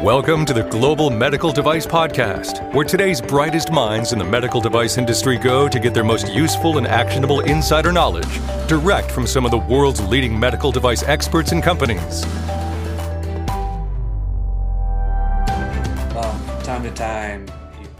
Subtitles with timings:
[0.00, 4.98] Welcome to the Global Medical Device Podcast, where today's brightest minds in the medical device
[4.98, 9.52] industry go to get their most useful and actionable insider knowledge direct from some of
[9.52, 12.24] the world's leading medical device experts and companies.
[16.14, 17.46] Well, time to time,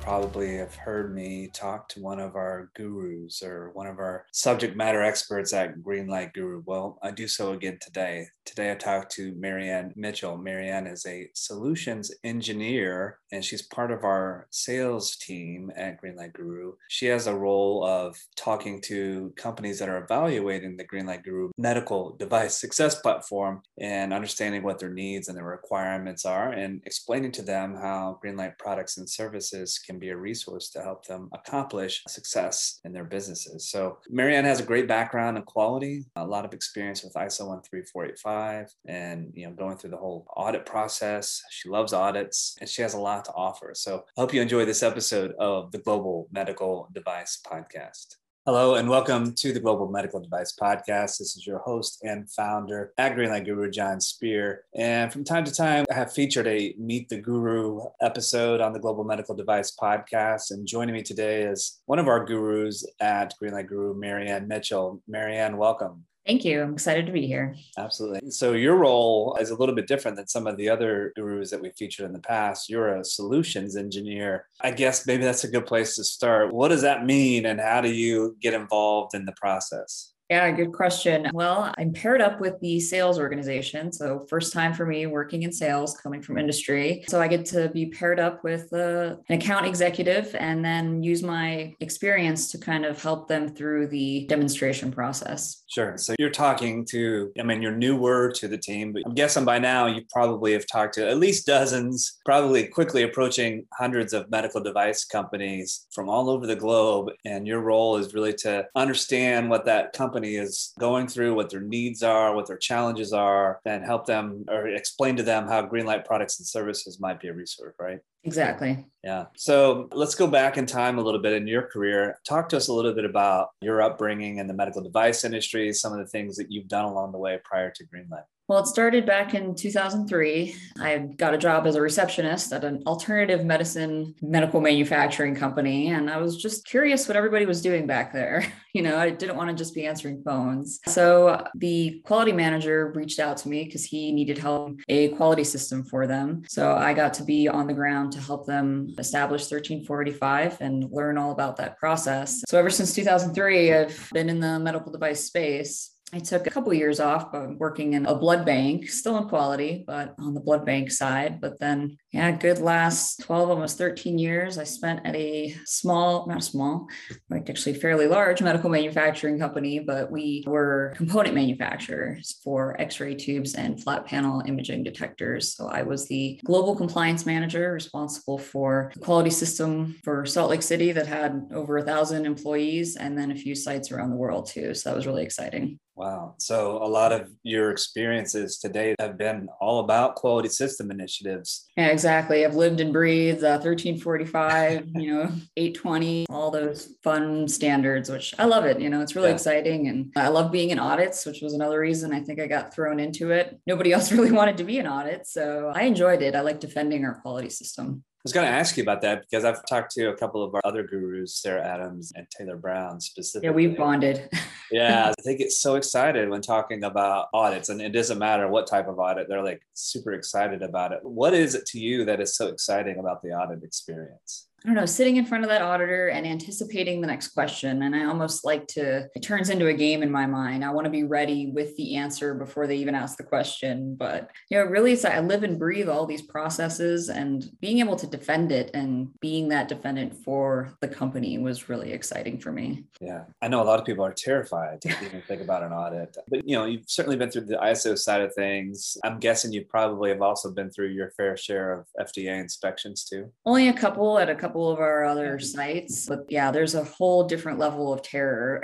[0.02, 4.76] probably have heard me talk to one of our gurus or one of our subject
[4.76, 6.60] matter experts at Greenlight Guru.
[6.66, 8.26] Well, I do so again today.
[8.44, 10.36] Today I talked to Maryann Mitchell.
[10.36, 16.72] Maryann is a solutions engineer and she's part of our sales team at Greenlight Guru.
[16.88, 22.16] She has a role of talking to companies that are evaluating the Greenlight Guru medical
[22.18, 27.42] device success platform and understanding what their needs and their requirements are and explaining to
[27.42, 32.80] them how Greenlight products and services can be a resource to help them accomplish success
[32.84, 33.68] in their businesses.
[33.68, 38.74] So Maryann has a great background in quality, a lot of experience with ISO 13485
[38.86, 41.42] and you know going through the whole audit process.
[41.50, 43.72] She loves audits and she has a lot to offer.
[43.74, 48.16] So I hope you enjoy this episode of the Global Medical Device Podcast.
[48.44, 51.18] Hello and welcome to the Global Medical Device Podcast.
[51.18, 54.64] This is your host and founder at Greenlight Guru, Jon Speer.
[54.74, 58.80] And from time to time, I have featured a Meet the Guru episode on the
[58.80, 60.50] Global Medical Device Podcast.
[60.50, 65.00] And joining me today is one of our gurus at Greenlight Guru, Maryann Mitchell.
[65.08, 66.04] Maryann, welcome.
[66.26, 66.62] Thank you.
[66.62, 67.56] I'm excited to be here.
[67.76, 68.30] Absolutely.
[68.30, 71.60] So, your role is a little bit different than some of the other gurus that
[71.60, 72.70] we featured in the past.
[72.70, 74.46] You're a solutions engineer.
[74.60, 76.52] I guess maybe that's a good place to start.
[76.52, 80.11] What does that mean, and how do you get involved in the process?
[80.30, 81.28] Yeah, good question.
[81.34, 83.92] Well, I'm paired up with the sales organization.
[83.92, 87.04] So, first time for me working in sales, coming from industry.
[87.06, 91.22] So, I get to be paired up with uh, an account executive and then use
[91.22, 95.64] my experience to kind of help them through the demonstration process.
[95.68, 95.98] Sure.
[95.98, 99.58] So, you're talking to, I mean, you're newer to the team, but I'm guessing by
[99.58, 104.62] now you probably have talked to at least dozens, probably quickly approaching hundreds of medical
[104.62, 107.10] device companies from all over the globe.
[107.26, 111.50] And your role is really to understand what that company company is going through, what
[111.50, 115.66] their needs are, what their challenges are, and help them or explain to them how
[115.66, 117.98] Greenlight products and services might be a resource, right?
[118.24, 118.84] Exactly.
[119.02, 119.26] Yeah.
[119.36, 122.18] So let's go back in time a little bit in your career.
[122.26, 125.92] Talk to us a little bit about your upbringing in the medical device industry, some
[125.92, 128.24] of the things that you've done along the way prior to Greenlight.
[128.48, 130.54] Well, it started back in 2003.
[130.80, 135.90] I got a job as a receptionist at an alternative medicine medical manufacturing company.
[135.90, 138.44] And I was just curious what everybody was doing back there.
[138.74, 140.80] You know, I didn't want to just be answering phones.
[140.86, 145.84] So the quality manager reached out to me because he needed help a quality system
[145.84, 146.42] for them.
[146.48, 151.18] So I got to be on the ground to help them establish 13485 and learn
[151.18, 152.42] all about that process.
[152.48, 156.74] So ever since 2003, I've been in the medical device space I took a couple
[156.74, 160.66] years off um, working in a blood bank, still in quality, but on the blood
[160.66, 161.40] bank side.
[161.40, 166.44] But then, yeah, good last 12, almost 13 years, I spent at a small, not
[166.44, 166.86] small,
[167.30, 173.14] like actually fairly large medical manufacturing company, but we were component manufacturers for x ray
[173.14, 175.54] tubes and flat panel imaging detectors.
[175.54, 180.62] So I was the global compliance manager responsible for the quality system for Salt Lake
[180.62, 184.46] City that had over a thousand employees and then a few sites around the world
[184.50, 184.74] too.
[184.74, 185.78] So that was really exciting.
[185.94, 186.34] Wow.
[186.38, 191.66] So a lot of your experiences today have been all about quality system initiatives.
[191.76, 192.44] Yeah, exactly.
[192.44, 198.46] I've lived and breathed uh, 1345, you know, 820, all those fun standards, which I
[198.46, 198.80] love it.
[198.80, 199.34] You know, it's really yeah.
[199.34, 199.88] exciting.
[199.88, 202.98] And I love being in audits, which was another reason I think I got thrown
[202.98, 203.58] into it.
[203.66, 205.26] Nobody else really wanted to be in audit.
[205.26, 206.34] So I enjoyed it.
[206.34, 208.04] I like defending our quality system.
[208.22, 210.54] I was going to ask you about that because I've talked to a couple of
[210.54, 213.48] our other gurus, Sarah Adams and Taylor Brown specifically.
[213.48, 214.30] Yeah, we've bonded.
[214.70, 218.86] yeah, they get so excited when talking about audits, and it doesn't matter what type
[218.86, 221.00] of audit, they're like super excited about it.
[221.02, 224.46] What is it to you that is so exciting about the audit experience?
[224.64, 227.82] I don't know, sitting in front of that auditor and anticipating the next question.
[227.82, 230.64] And I almost like to, it turns into a game in my mind.
[230.64, 233.96] I want to be ready with the answer before they even ask the question.
[233.96, 237.96] But, you know, really, it's, I live and breathe all these processes and being able
[237.96, 242.84] to defend it and being that defendant for the company was really exciting for me.
[243.00, 243.24] Yeah.
[243.40, 246.46] I know a lot of people are terrified to even think about an audit, but,
[246.48, 248.96] you know, you've certainly been through the ISO side of things.
[249.02, 253.32] I'm guessing you probably have also been through your fair share of FDA inspections too.
[253.44, 255.44] Only a couple at a couple couple of our other mm-hmm.
[255.44, 258.60] sites, but yeah, there's a whole different level of terror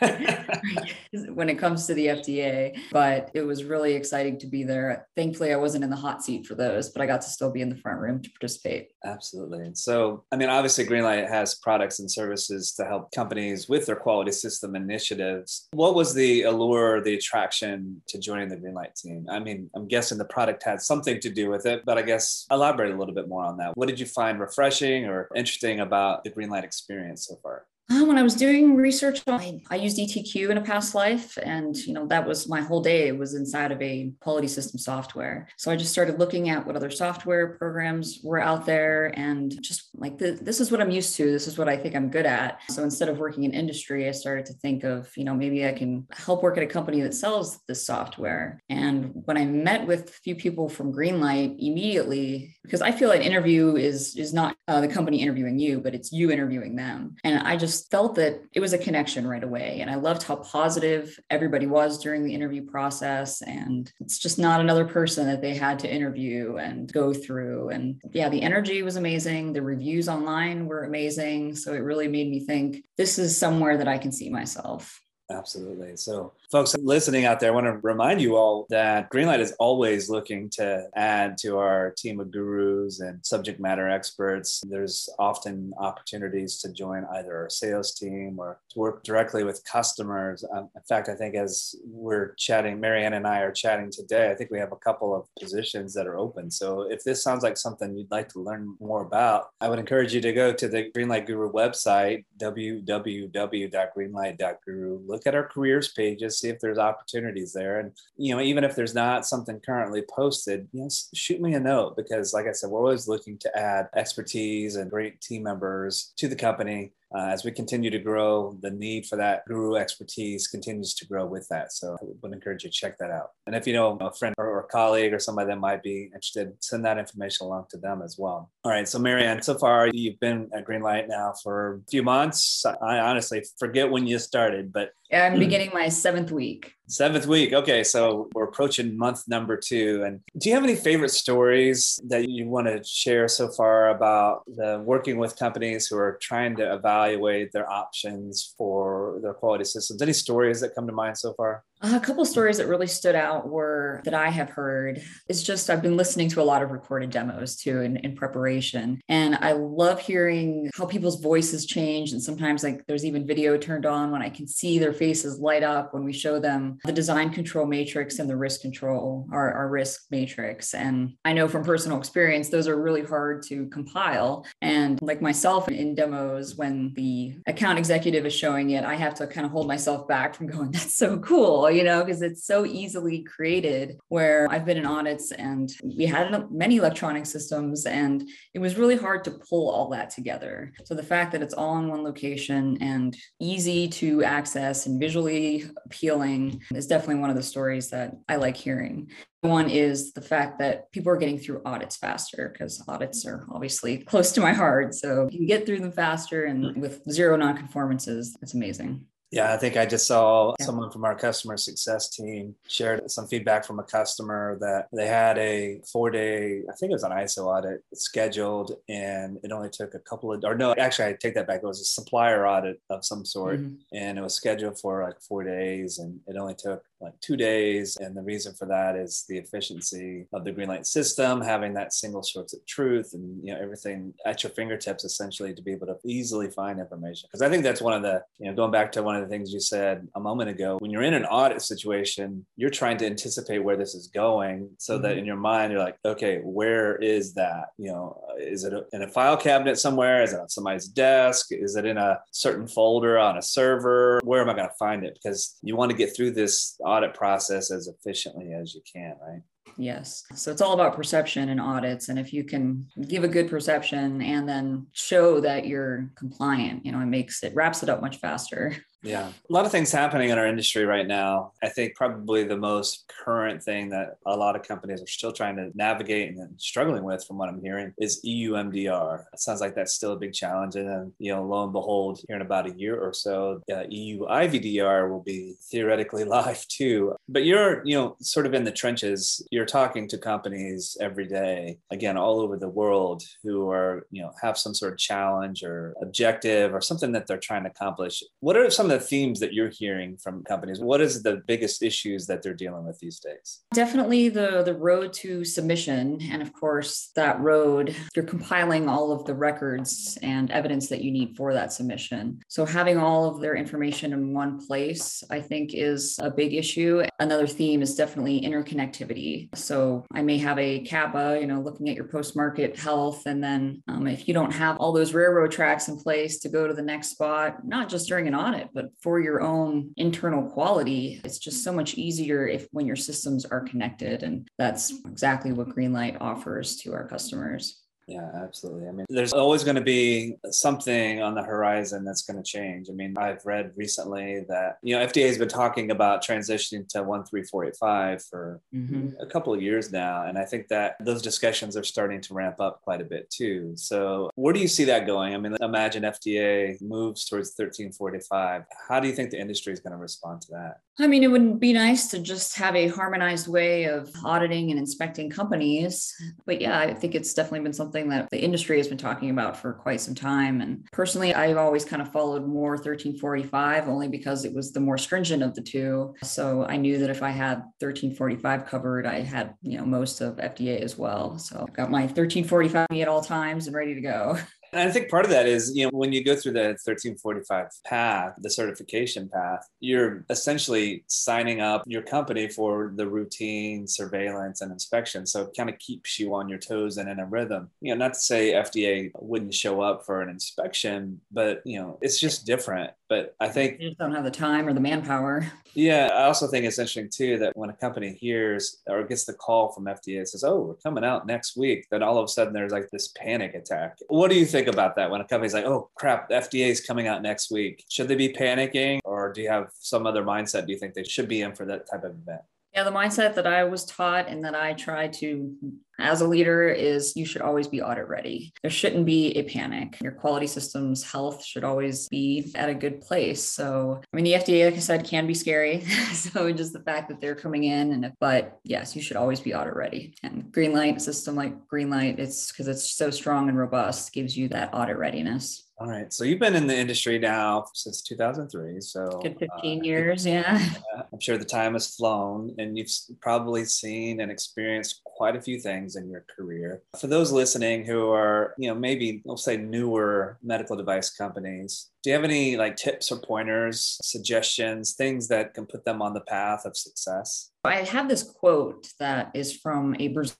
[1.28, 2.76] when it comes to the FDA.
[2.90, 5.06] But it was really exciting to be there.
[5.16, 7.60] Thankfully, I wasn't in the hot seat for those, but I got to still be
[7.60, 8.88] in the front room to participate.
[9.04, 9.60] Absolutely.
[9.60, 13.96] And so, I mean, obviously, Greenlight has products and services to help companies with their
[13.96, 15.68] quality system initiatives.
[15.72, 19.26] What was the allure, the attraction to joining the Greenlight team?
[19.30, 22.44] I mean, I'm guessing the product had something to do with it, but I guess
[22.50, 23.76] elaborate a little bit more on that.
[23.76, 27.66] What did you find refreshing or interesting about the Greenlight experience so far?
[27.90, 31.74] Uh, when I was doing research, I, I used ETQ in a past life, and
[31.74, 35.48] you know that was my whole day was inside of a quality system software.
[35.56, 39.88] So I just started looking at what other software programs were out there, and just
[39.94, 41.32] like the, this is what I'm used to.
[41.32, 42.60] This is what I think I'm good at.
[42.68, 45.72] So instead of working in industry, I started to think of you know maybe I
[45.72, 48.62] can help work at a company that sells this software.
[48.68, 53.22] And when I met with a few people from Greenlight, immediately because I feel an
[53.22, 57.38] interview is is not uh, the company interviewing you, but it's you interviewing them, and
[57.48, 59.78] I just just felt that it was a connection right away.
[59.80, 63.42] And I loved how positive everybody was during the interview process.
[63.42, 67.68] And it's just not another person that they had to interview and go through.
[67.70, 69.52] And yeah, the energy was amazing.
[69.52, 71.54] The reviews online were amazing.
[71.54, 75.00] So it really made me think this is somewhere that I can see myself.
[75.30, 75.96] Absolutely.
[75.96, 80.08] So, folks listening out there, I want to remind you all that Greenlight is always
[80.08, 84.62] looking to add to our team of gurus and subject matter experts.
[84.66, 90.42] There's often opportunities to join either our sales team or to work directly with customers.
[90.50, 94.34] Um, in fact, I think as we're chatting, Maryann and I are chatting today, I
[94.34, 96.50] think we have a couple of positions that are open.
[96.50, 100.14] So, if this sounds like something you'd like to learn more about, I would encourage
[100.14, 105.00] you to go to the Greenlight Guru website, www.greenlight.guru.
[105.06, 107.80] Look look at our careers pages, see if there's opportunities there.
[107.80, 111.60] And, you know, even if there's not something currently posted, you know, shoot me a
[111.60, 116.12] note because, like I said, we're always looking to add expertise and great team members
[116.16, 120.46] to the company uh, as we continue to grow, the need for that guru expertise
[120.46, 121.72] continues to grow with that.
[121.72, 123.30] So I would encourage you to check that out.
[123.46, 126.52] And if you know a friend or, or colleague or somebody that might be interested,
[126.60, 128.50] send that information along to them as well.
[128.64, 128.86] All right.
[128.86, 132.64] So, Maryann, so far you've been at Greenlight now for a few months.
[132.66, 136.74] I honestly forget when you started, but yeah, I'm beginning my seventh week.
[136.90, 137.52] Seventh week.
[137.52, 137.84] Okay.
[137.84, 140.02] So we're approaching month number two.
[140.06, 144.42] And do you have any favorite stories that you want to share so far about
[144.46, 150.00] the working with companies who are trying to evaluate their options for their quality systems?
[150.00, 151.62] Any stories that come to mind so far?
[151.80, 155.70] Uh, a couple stories that really stood out were that I have heard It's just
[155.70, 159.00] I've been listening to a lot of recorded demos too in, in preparation.
[159.08, 162.12] And I love hearing how people's voices change.
[162.12, 165.62] And sometimes like there's even video turned on when I can see their faces light
[165.62, 169.68] up when we show them the design control matrix and the risk control, our, our
[169.68, 170.74] risk matrix.
[170.74, 174.46] And I know from personal experience, those are really hard to compile.
[174.62, 179.26] And like myself in demos, when the account executive is showing it, I have to
[179.26, 182.64] kind of hold myself back from going, that's so cool you know, because it's so
[182.64, 183.98] easily created.
[184.08, 188.96] Where I've been in audits and we had many electronic systems, and it was really
[188.96, 190.72] hard to pull all that together.
[190.84, 195.64] So the fact that it's all in one location and easy to access and visually
[195.84, 199.10] appealing is definitely one of the stories that I like hearing.
[199.40, 203.98] One is the fact that people are getting through audits faster because audits are obviously
[203.98, 204.94] close to my heart.
[204.94, 209.04] So you can get through them faster and with zero nonconformances, it's amazing.
[209.30, 213.64] Yeah, I think I just saw someone from our customer success team shared some feedback
[213.66, 217.44] from a customer that they had a four day, I think it was an ISO
[217.44, 221.46] audit scheduled, and it only took a couple of, or no, actually, I take that
[221.46, 221.60] back.
[221.62, 223.74] It was a supplier audit of some sort, mm-hmm.
[223.92, 226.82] and it was scheduled for like four days, and it only took
[227.20, 227.96] two days.
[228.00, 232.22] And the reason for that is the efficiency of the Greenlight system, having that single
[232.22, 235.96] source of truth and you know everything at your fingertips essentially to be able to
[236.04, 237.28] easily find information.
[237.28, 239.28] Because I think that's one of the, you know, going back to one of the
[239.28, 243.06] things you said a moment ago, when you're in an audit situation, you're trying to
[243.06, 245.02] anticipate where this is going so mm-hmm.
[245.02, 247.66] that in your mind you're like, okay, where is that?
[247.78, 250.22] You know, is it in a file cabinet somewhere?
[250.22, 251.46] Is it on somebody's desk?
[251.50, 254.20] Is it in a certain folder on a server?
[254.24, 255.18] Where am I going to find it?
[255.20, 259.42] Because you want to get through this audit process as efficiently as you can, right?
[259.76, 260.24] Yes.
[260.34, 262.08] So it's all about perception and audits.
[262.08, 266.92] And if you can give a good perception and then show that you're compliant, you
[266.92, 268.76] know, it makes it wraps it up much faster.
[269.02, 269.28] Yeah.
[269.28, 271.52] A lot of things happening in our industry right now.
[271.62, 275.56] I think probably the most current thing that a lot of companies are still trying
[275.56, 279.24] to navigate and struggling with, from what I'm hearing, is EU MDR.
[279.32, 280.74] It sounds like that's still a big challenge.
[280.74, 283.84] And then, you know, lo and behold, here in about a year or so, uh,
[283.88, 287.14] EU IVDR will be theoretically live too.
[287.28, 289.46] But you're, you know, sort of in the trenches.
[289.52, 294.32] You're talking to companies every day, again, all over the world who are, you know,
[294.42, 298.22] have some sort of challenge or objective or something that they're trying to accomplish.
[298.40, 300.80] What are some of the themes that you're hearing from companies?
[300.80, 303.60] What is the biggest issues that they're dealing with these days?
[303.72, 309.24] Definitely the the road to submission, and of course that road you're compiling all of
[309.24, 312.40] the records and evidence that you need for that submission.
[312.48, 317.02] So having all of their information in one place, I think, is a big issue.
[317.20, 319.48] Another theme is definitely interconnectivity.
[319.56, 323.42] So I may have a CAPA, you know, looking at your post market health, and
[323.42, 326.74] then um, if you don't have all those railroad tracks in place to go to
[326.74, 331.40] the next spot, not just during an audit, but for your own internal quality, it's
[331.40, 334.22] just so much easier if when your systems are connected.
[334.22, 337.82] And that's exactly what Greenlight offers to our customers.
[338.08, 338.88] Yeah, absolutely.
[338.88, 342.88] I mean, there's always going to be something on the horizon that's going to change.
[342.88, 347.00] I mean, I've read recently that, you know, FDA has been talking about transitioning to
[347.00, 349.08] 13485 for mm-hmm.
[349.20, 350.24] a couple of years now.
[350.24, 353.74] And I think that those discussions are starting to ramp up quite a bit too.
[353.76, 355.34] So, where do you see that going?
[355.34, 358.64] I mean, imagine FDA moves towards 1345.
[358.88, 360.80] How do you think the industry is going to respond to that?
[361.00, 364.80] I mean, it would be nice to just have a harmonized way of auditing and
[364.80, 366.12] inspecting companies.
[366.44, 369.56] But yeah, I think it's definitely been something that the industry has been talking about
[369.56, 370.60] for quite some time.
[370.60, 374.96] And personally, I've always kind of followed more 1345 only because it was the more
[374.96, 376.14] stringent of the two.
[376.22, 380.36] So I knew that if I had 1345 covered, I had, you know, most of
[380.36, 381.38] FDA as well.
[381.38, 384.38] So I've got my 1345 at all times and ready to go.
[384.72, 387.68] And I think part of that is, you know, when you go through the 1345
[387.84, 394.70] path, the certification path, you're essentially signing up your company for the routine surveillance and
[394.72, 395.26] inspection.
[395.26, 397.70] So it kind of keeps you on your toes and in a rhythm.
[397.80, 401.98] You know, not to say FDA wouldn't show up for an inspection, but, you know,
[402.02, 402.90] it's just different.
[403.08, 405.50] But I think you just don't have the time or the manpower.
[405.74, 409.32] Yeah, I also think it's interesting too that when a company hears or gets the
[409.32, 412.28] call from FDA and says, "Oh, we're coming out next week," then all of a
[412.28, 413.98] sudden there's like this panic attack.
[414.08, 417.06] What do you think about that when a company's like, "Oh crap, FDA is coming
[417.06, 417.84] out next week"?
[417.88, 420.66] Should they be panicking, or do you have some other mindset?
[420.66, 422.42] Do you think they should be in for that type of event?
[422.74, 425.54] Yeah, the mindset that I was taught and that I try to
[425.98, 428.52] as a leader is you should always be audit ready.
[428.62, 429.98] There shouldn't be a panic.
[430.02, 433.42] Your quality systems health should always be at a good place.
[433.42, 435.80] So, I mean, the FDA, like I said, can be scary.
[436.12, 439.54] so, just the fact that they're coming in, and but yes, you should always be
[439.54, 440.14] audit ready.
[440.22, 444.70] And Greenlight system like Greenlight, it's because it's so strong and robust, gives you that
[444.72, 445.68] audit readiness.
[445.80, 446.12] All right.
[446.12, 448.80] So you've been in the industry now since 2003.
[448.80, 449.48] So good 15
[449.80, 450.26] uh, years.
[450.26, 450.60] Yeah.
[451.12, 452.90] I'm sure the time has flown and you've
[453.20, 456.82] probably seen and experienced quite a few things in your career.
[456.98, 462.10] For those listening who are, you know, maybe we'll say newer medical device companies, do
[462.10, 466.20] you have any like tips or pointers, suggestions, things that can put them on the
[466.20, 467.50] path of success?
[467.64, 470.38] I have this quote that is from a Brazilian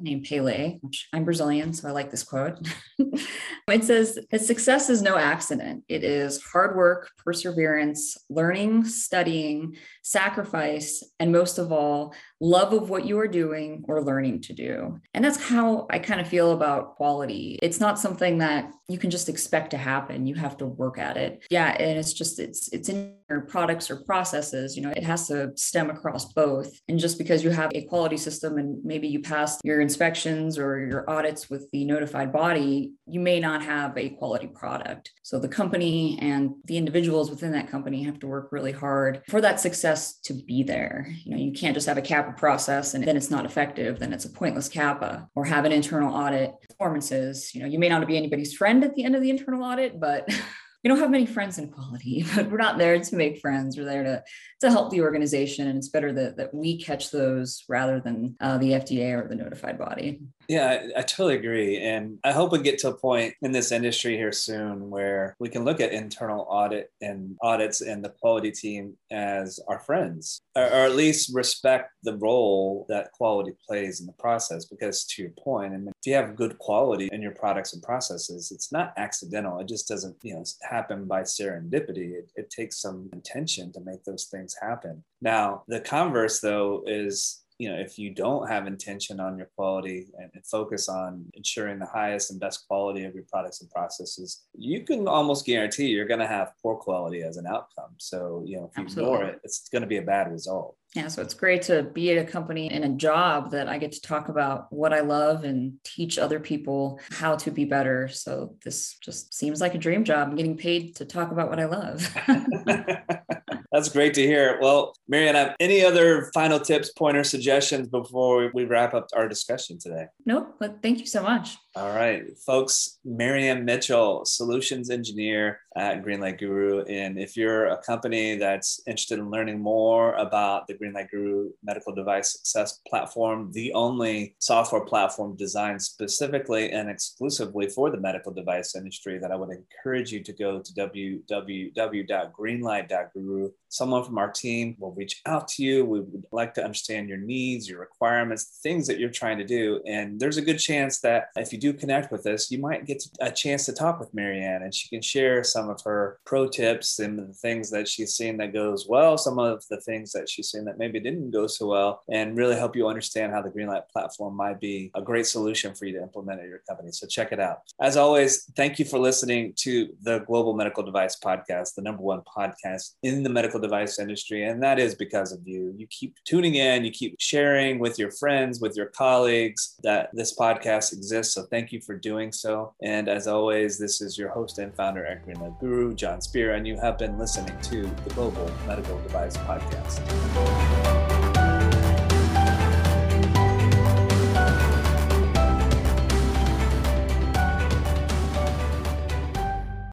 [0.00, 2.58] named Pele, which I'm Brazilian, so I like this quote.
[2.98, 5.84] it says, Success is no accident.
[5.88, 13.06] It is hard work, perseverance, learning, studying, sacrifice, and most of all, love of what
[13.06, 15.00] you are doing or learning to do.
[15.14, 17.58] And that's how I kind of feel about quality.
[17.62, 20.26] It's not something that you can just expect to happen.
[20.26, 21.44] You have to work at it.
[21.50, 21.76] Yeah.
[21.78, 25.52] And it's just, it's, it's in your products or processes, you know, it has to
[25.56, 26.80] stem across both.
[26.88, 30.84] And just because you have a quality system and maybe you passed your inspections or
[30.86, 35.12] your audits with the notified body, you may not have a quality product.
[35.22, 39.40] So the company and the individuals within that company have to work really hard for
[39.40, 41.08] that success to be there.
[41.24, 44.12] You know, you can't just have a CAPA process and then it's not effective, then
[44.12, 47.54] it's a pointless CAPA or have an internal audit performances.
[47.54, 49.98] You know, you may not be anybody's friend at the end of the internal audit,
[49.98, 50.28] but
[50.84, 53.76] we don't have many friends in quality, but we're not there to make friends.
[53.76, 54.22] We're there to
[54.60, 58.58] to help the organization, and it's better that that we catch those rather than uh,
[58.58, 60.20] the FDA or the notified body.
[60.48, 63.72] Yeah, I, I, totally agree, and I hope we get to a point in this
[63.72, 68.50] industry here soon where we can look at internal audit and audits and the quality
[68.50, 74.06] team as our friends, or, or at least respect the role that quality plays in
[74.06, 74.64] the process.
[74.64, 77.82] Because to your point, I mean, if you have good quality in your products and
[77.82, 79.58] processes, it's not accidental.
[79.60, 82.12] It just doesn't, you know, happen by serendipity.
[82.12, 85.02] It, it takes some intention to make those things happen.
[85.22, 90.08] Now, the converse, though, is you know, if you don't have intention on your quality
[90.18, 94.42] and, and focus on ensuring the highest and best quality of your products and processes,
[94.56, 97.92] you can almost guarantee you're going to have poor quality as an outcome.
[97.98, 99.14] So, you know, if you Absolutely.
[99.14, 100.76] ignore it, it's going to be a bad result.
[100.94, 103.90] Yeah, so it's great to be at a company in a job that I get
[103.92, 108.06] to talk about what I love and teach other people how to be better.
[108.08, 110.28] So this just seems like a dream job.
[110.28, 112.16] I'm getting paid to talk about what I love.
[113.72, 114.56] That's great to hear.
[114.62, 120.06] Well, Maryann, any other final tips, pointers, suggestions before we wrap up our discussion today?
[120.24, 121.58] Nope, but thank you so much.
[121.76, 126.84] All right, folks, Maryann Mitchell, solutions engineer at Greenlight Guru.
[126.84, 131.92] And if you're a company that's interested in learning more about the Greenlight Guru medical
[131.92, 138.76] device success platform, the only software platform designed specifically and exclusively for the medical device
[138.76, 144.93] industry, that I would encourage you to go to www.greenlight.guru someone from our team will
[144.96, 145.84] reach out to you.
[145.84, 149.80] We would like to understand your needs, your requirements, things that you're trying to do.
[149.86, 153.02] And there's a good chance that if you do connect with us, you might get
[153.20, 156.98] a chance to talk with Maryann and she can share some of her pro tips
[156.98, 160.50] and the things that she's seen that goes well, some of the things that she's
[160.50, 163.88] seen that maybe didn't go so well, and really help you understand how the Greenlight
[163.92, 166.90] platform might be a great solution for you to implement at your company.
[166.92, 167.60] So check it out.
[167.80, 172.22] As always, thank you for listening to the Global Medical Device Podcast, the number one
[172.36, 174.44] podcast in the medical device industry.
[174.44, 175.72] And that is because of you.
[175.78, 180.36] You keep tuning in, you keep sharing with your friends, with your colleagues that this
[180.36, 181.32] podcast exists.
[181.32, 182.74] So thank you for doing so.
[182.82, 186.76] And as always, this is your host and founder Greenlight Guru, Jon Speer, and you
[186.78, 190.83] have been listening to the Global Medical Device Podcast.